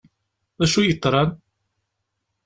[0.57, 1.31] D acu i yeḍran?